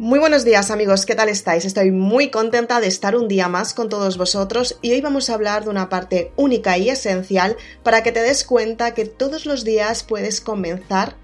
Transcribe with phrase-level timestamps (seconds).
[0.00, 1.66] Muy buenos días amigos, ¿qué tal estáis?
[1.66, 5.34] Estoy muy contenta de estar un día más con todos vosotros y hoy vamos a
[5.34, 9.62] hablar de una parte única y esencial para que te des cuenta que todos los
[9.62, 11.16] días puedes comenzar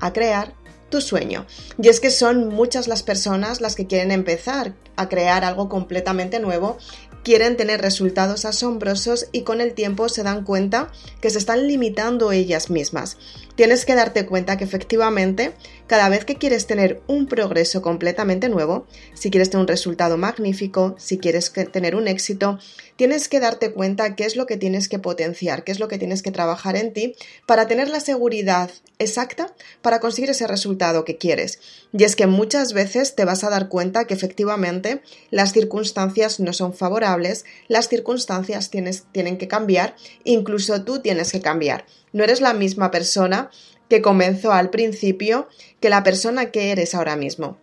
[0.00, 0.54] a crear
[0.88, 1.44] tu sueño.
[1.76, 6.40] Y es que son muchas las personas las que quieren empezar a crear algo completamente
[6.40, 6.78] nuevo
[7.22, 12.32] quieren tener resultados asombrosos y con el tiempo se dan cuenta que se están limitando
[12.32, 13.18] ellas mismas.
[13.56, 15.52] Tienes que darte cuenta que efectivamente
[15.90, 20.94] cada vez que quieres tener un progreso completamente nuevo, si quieres tener un resultado magnífico,
[20.98, 22.60] si quieres tener un éxito,
[22.94, 25.98] tienes que darte cuenta qué es lo que tienes que potenciar, qué es lo que
[25.98, 31.16] tienes que trabajar en ti para tener la seguridad exacta para conseguir ese resultado que
[31.16, 31.58] quieres.
[31.92, 36.52] Y es que muchas veces te vas a dar cuenta que efectivamente las circunstancias no
[36.52, 41.84] son favorables, las circunstancias tienes, tienen que cambiar, incluso tú tienes que cambiar.
[42.12, 43.50] No eres la misma persona
[43.90, 45.48] que comenzó al principio
[45.80, 47.58] que la persona que eres ahora mismo.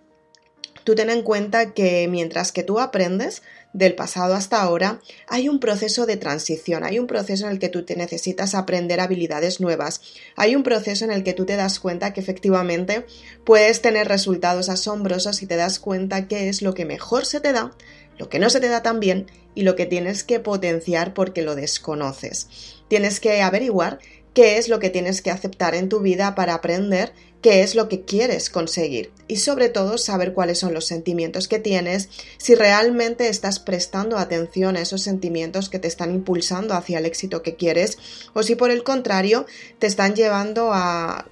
[0.84, 3.42] Tú ten en cuenta que mientras que tú aprendes
[3.74, 7.70] del pasado hasta ahora, hay un proceso de transición, hay un proceso en el que
[7.70, 10.02] tú te necesitas aprender habilidades nuevas,
[10.36, 13.06] hay un proceso en el que tú te das cuenta que efectivamente
[13.44, 17.52] puedes tener resultados asombrosos y te das cuenta qué es lo que mejor se te
[17.52, 17.74] da,
[18.18, 21.42] lo que no se te da tan bien y lo que tienes que potenciar porque
[21.42, 22.48] lo desconoces.
[22.88, 24.00] Tienes que averiguar
[24.38, 27.12] qué es lo que tienes que aceptar en tu vida para aprender
[27.42, 29.12] qué es lo que quieres conseguir.
[29.28, 34.78] Y sobre todo saber cuáles son los sentimientos que tienes, si realmente estás prestando atención
[34.78, 37.98] a esos sentimientos que te están impulsando hacia el éxito que quieres
[38.36, 39.48] o si por el contrario
[39.80, 41.26] te están llevando a,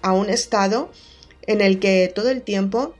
[0.00, 0.92] a un estado
[1.48, 2.94] en el que todo el tiempo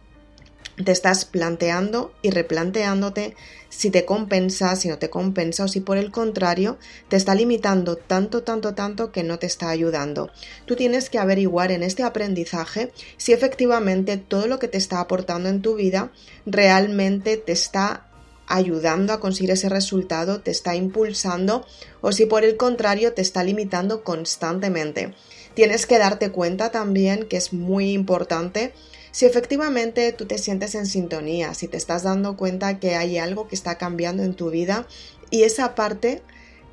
[0.76, 3.34] te estás planteando y replanteándote
[3.68, 6.78] si te compensa, si no te compensa o si por el contrario
[7.08, 10.30] te está limitando tanto, tanto, tanto que no te está ayudando.
[10.66, 15.48] Tú tienes que averiguar en este aprendizaje si efectivamente todo lo que te está aportando
[15.48, 16.10] en tu vida
[16.46, 18.08] realmente te está
[18.46, 21.64] ayudando a conseguir ese resultado, te está impulsando
[22.02, 25.14] o si por el contrario te está limitando constantemente.
[25.54, 28.72] Tienes que darte cuenta también que es muy importante
[29.12, 33.46] si efectivamente tú te sientes en sintonía, si te estás dando cuenta que hay algo
[33.46, 34.86] que está cambiando en tu vida
[35.30, 36.22] y esa parte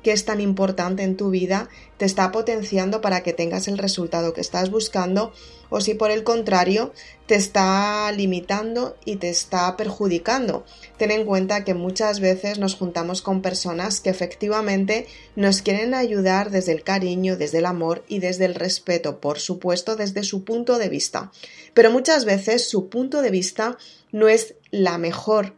[0.02, 4.32] que es tan importante en tu vida te está potenciando para que tengas el resultado
[4.32, 5.32] que estás buscando
[5.68, 6.92] o si por el contrario
[7.26, 10.64] te está limitando y te está perjudicando.
[10.96, 15.06] Ten en cuenta que muchas veces nos juntamos con personas que efectivamente
[15.36, 19.94] nos quieren ayudar desde el cariño, desde el amor y desde el respeto, por supuesto
[19.94, 21.30] desde su punto de vista.
[21.74, 23.78] Pero muchas veces su punto de vista
[24.10, 25.54] no es la mejor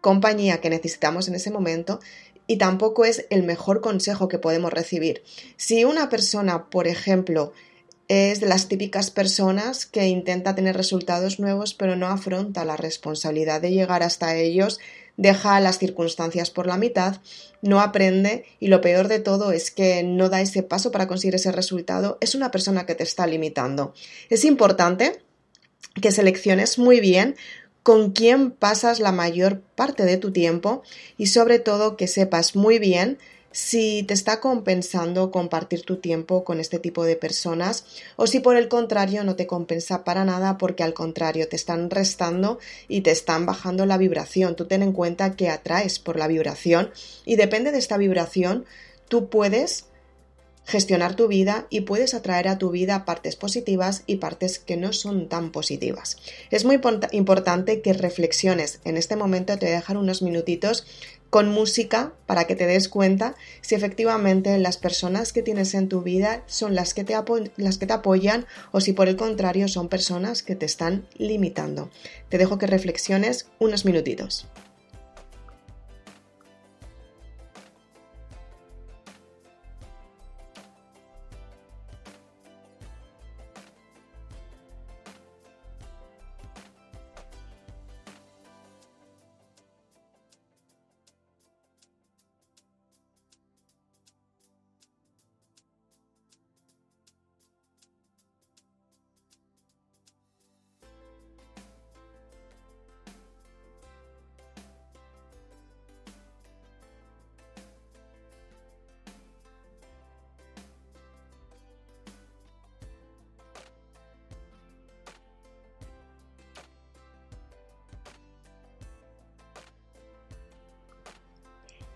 [0.00, 2.00] compañía que necesitamos en ese momento
[2.50, 5.22] y tampoco es el mejor consejo que podemos recibir.
[5.56, 7.52] Si una persona, por ejemplo,
[8.08, 13.60] es de las típicas personas que intenta tener resultados nuevos pero no afronta la responsabilidad
[13.60, 14.80] de llegar hasta ellos,
[15.16, 17.18] deja las circunstancias por la mitad,
[17.62, 21.36] no aprende y lo peor de todo es que no da ese paso para conseguir
[21.36, 23.94] ese resultado, es una persona que te está limitando.
[24.28, 25.22] Es importante
[26.02, 27.36] que selecciones muy bien
[27.82, 30.82] con quién pasas la mayor parte de tu tiempo
[31.16, 33.18] y sobre todo que sepas muy bien
[33.52, 37.84] si te está compensando compartir tu tiempo con este tipo de personas
[38.16, 41.90] o si por el contrario no te compensa para nada porque al contrario te están
[41.90, 44.54] restando y te están bajando la vibración.
[44.54, 46.90] Tú ten en cuenta que atraes por la vibración
[47.24, 48.66] y depende de esta vibración
[49.08, 49.86] tú puedes
[50.70, 54.92] gestionar tu vida y puedes atraer a tu vida partes positivas y partes que no
[54.92, 56.16] son tan positivas.
[56.50, 56.80] Es muy
[57.12, 58.80] importante que reflexiones.
[58.84, 60.86] En este momento te voy a dejar unos minutitos
[61.28, 66.02] con música para que te des cuenta si efectivamente las personas que tienes en tu
[66.02, 67.14] vida son las que te,
[67.56, 71.90] las que te apoyan o si por el contrario son personas que te están limitando.
[72.28, 74.48] Te dejo que reflexiones unos minutitos.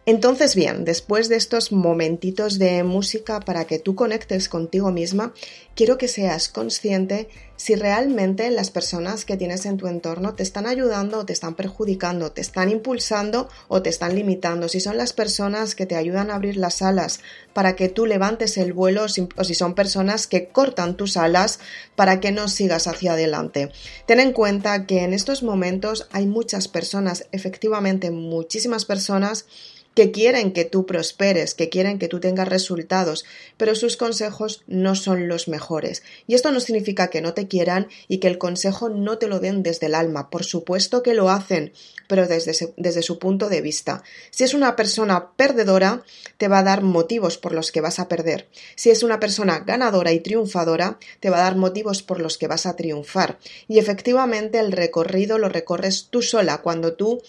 [0.07, 5.33] Entonces, bien, después de estos momentitos de música para que tú conectes contigo misma,
[5.75, 10.67] quiero que seas consciente si realmente las personas que tienes en tu entorno te están
[10.67, 15.75] ayudando te están perjudicando, te están impulsando o te están limitando, si son las personas
[15.75, 17.21] que te ayudan a abrir las alas
[17.53, 21.61] para que tú levantes el vuelo o si son personas que cortan tus alas
[21.97, 23.71] para que no sigas hacia adelante.
[24.07, 29.47] Ten en cuenta que en estos momentos hay muchas personas, efectivamente muchísimas personas,
[29.95, 33.25] que quieren que tú prosperes, que quieren que tú tengas resultados,
[33.57, 36.03] pero sus consejos no son los mejores.
[36.27, 39.39] Y esto no significa que no te quieran y que el consejo no te lo
[39.41, 40.31] den desde el alma.
[40.31, 41.73] Por supuesto que lo hacen,
[42.09, 44.03] pero desde, desde su punto de vista.
[44.31, 46.03] Si es una persona perdedora,
[46.39, 48.49] te va a dar motivos por los que vas a perder.
[48.75, 52.49] Si es una persona ganadora y triunfadora, te va a dar motivos por los que
[52.49, 53.39] vas a triunfar.
[53.69, 57.23] Y efectivamente el recorrido lo recorres tú sola cuando tú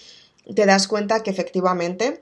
[0.53, 2.21] te das cuenta que efectivamente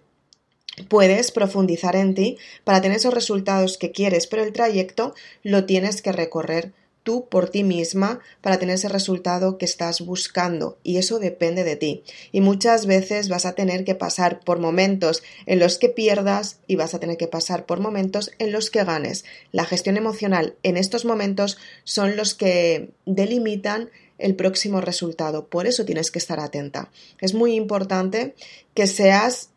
[0.88, 6.02] puedes profundizar en ti para tener esos resultados que quieres, pero el trayecto lo tienes
[6.02, 6.74] que recorrer
[7.04, 11.76] tú por ti misma para tener ese resultado que estás buscando y eso depende de
[11.76, 12.04] ti.
[12.32, 16.76] Y muchas veces vas a tener que pasar por momentos en los que pierdas y
[16.76, 19.26] vas a tener que pasar por momentos en los que ganes.
[19.52, 25.48] La gestión emocional en estos momentos son los que delimitan el próximo resultado.
[25.48, 26.90] Por eso tienes que estar atenta.
[27.20, 28.36] Es muy importante
[28.74, 29.50] que seas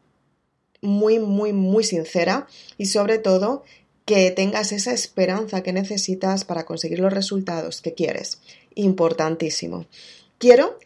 [0.82, 2.46] muy, muy, muy sincera
[2.78, 3.64] y sobre todo
[4.04, 8.40] que tengas esa esperanza que necesitas para conseguir los resultados que quieres.
[8.74, 9.86] Importantísimo.
[10.38, 10.78] Quiero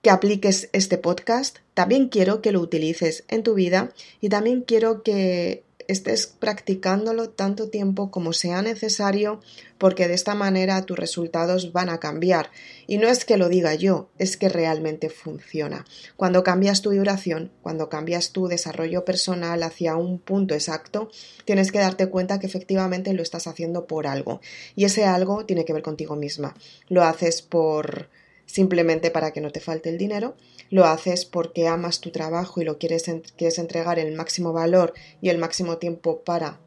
[0.00, 5.02] que apliques este podcast, también quiero que lo utilices en tu vida y también quiero
[5.02, 9.40] que estés practicándolo tanto tiempo como sea necesario
[9.78, 12.50] porque de esta manera tus resultados van a cambiar.
[12.86, 15.86] Y no es que lo diga yo, es que realmente funciona.
[16.16, 21.10] Cuando cambias tu vibración, cuando cambias tu desarrollo personal hacia un punto exacto,
[21.44, 24.40] tienes que darte cuenta que efectivamente lo estás haciendo por algo.
[24.76, 26.54] Y ese algo tiene que ver contigo misma.
[26.88, 28.10] Lo haces por
[28.48, 30.34] simplemente para que no te falte el dinero,
[30.70, 33.04] lo haces porque amas tu trabajo y lo quieres,
[33.36, 36.58] quieres entregar el máximo valor y el máximo tiempo para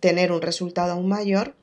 [0.00, 1.54] tener un resultado aún mayor,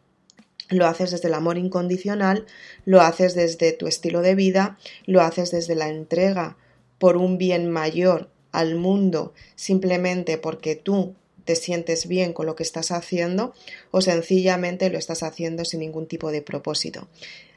[0.70, 2.46] lo haces desde el amor incondicional,
[2.86, 6.58] lo haces desde tu estilo de vida, lo haces desde la entrega
[6.98, 11.16] por un bien mayor al mundo simplemente porque tú
[11.46, 13.54] te sientes bien con lo que estás haciendo
[13.92, 17.08] o sencillamente lo estás haciendo sin ningún tipo de propósito.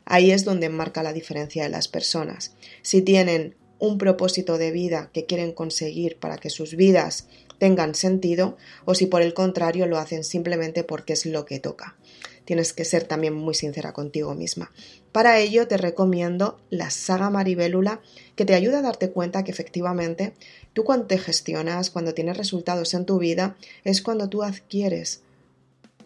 [0.04, 2.54] Ahí es donde marca la diferencia de las personas.
[2.82, 7.28] Si tienen un propósito de vida que quieren conseguir para que sus vidas
[7.58, 11.96] tengan sentido o si por el contrario lo hacen simplemente porque es lo que toca.
[12.44, 14.70] Tienes que ser también muy sincera contigo misma.
[15.12, 18.00] Para ello te recomiendo la saga Maribélula
[18.36, 20.34] que te ayuda a darte cuenta que efectivamente
[20.72, 25.22] tú cuando te gestionas, cuando tienes resultados en tu vida, es cuando tú adquieres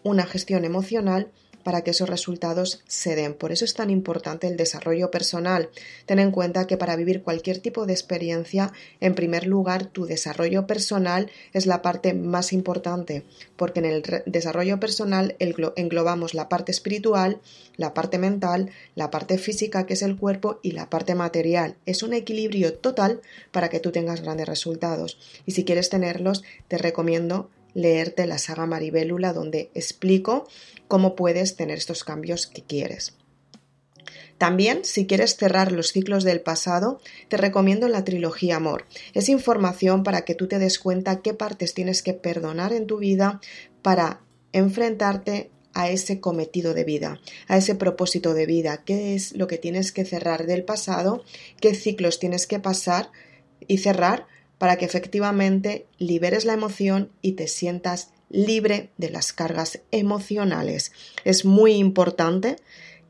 [0.03, 1.31] una gestión emocional
[1.69, 3.35] para que esos resultados se den.
[3.35, 5.69] Por eso es tan importante el desarrollo personal.
[6.07, 10.65] Ten en cuenta que para vivir cualquier tipo de experiencia, en primer lugar, tu desarrollo
[10.65, 13.23] personal es la parte más importante,
[13.55, 17.39] porque en el desarrollo personal englobamos la parte espiritual,
[17.77, 21.75] la parte mental, la parte física, que es el cuerpo, y la parte material.
[21.85, 23.21] Es un equilibrio total
[23.51, 25.19] para que tú tengas grandes resultados.
[25.45, 30.47] Y si quieres tenerlos, te recomiendo leerte la saga Maribélula donde explico
[30.87, 33.15] cómo puedes tener estos cambios que quieres.
[34.39, 38.85] También, si quieres cerrar los ciclos del pasado, te recomiendo la trilogía Amor.
[39.13, 42.97] Es información para que tú te des cuenta qué partes tienes que perdonar en tu
[42.97, 43.41] vida
[43.81, 44.21] para
[44.53, 49.57] enfrentarte a ese cometido de vida, a ese propósito de vida, qué es lo que
[49.57, 51.23] tienes que cerrar del pasado,
[51.59, 53.11] qué ciclos tienes que pasar
[53.67, 54.25] y cerrar
[54.59, 60.91] para que efectivamente liberes la emoción y te sientas libre de las cargas emocionales.
[61.23, 62.57] Es muy importante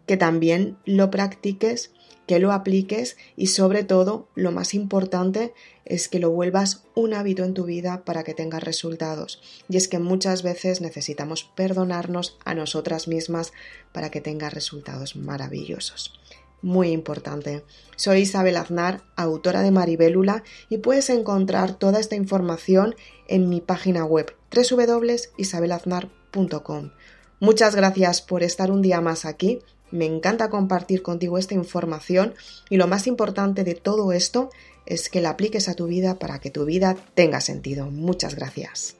[0.06, 1.92] que también lo practiques,
[2.26, 5.54] que lo apliques y sobre todo lo más importante
[5.86, 9.42] es que lo vuelvas un hábito en tu vida para que tengas resultados.
[9.68, 13.52] Y es que muchas veces necesitamos perdonarnos a nosotras mismas
[13.92, 16.20] para que tengas resultados maravillosos
[16.62, 17.64] muy importante.
[17.96, 22.96] Soy Isabel Aznar, autora de Maribélula, y puedes encontrar toda esta información
[23.28, 26.92] en mi página web www.isabelaznar.com.
[27.40, 29.60] Muchas gracias por estar un día más aquí.
[29.92, 32.36] Me encanta compartir contigo esta información
[32.70, 34.50] y lo más importante de todo esto
[34.86, 37.90] es que la apliques a tu vida para que tu vida tenga sentido.
[37.90, 38.99] Muchas gracias.